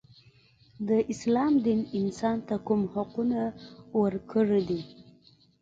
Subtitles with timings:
[0.87, 3.41] د اسلام دین انسان ته کوم حقونه
[4.01, 4.81] ورکړي دي.